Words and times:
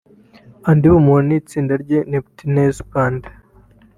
Andy 0.69 0.87
Bumuntu 0.93 1.25
n’itsinda 1.27 1.73
rya 1.83 1.99
Neptunez 2.11 2.75
Band 2.89 3.21